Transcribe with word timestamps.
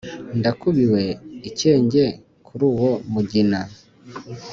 ndakubiwe 0.39 1.03
ikinge 1.49 2.03
kuruwo 2.45 2.89
mugina 3.11 3.59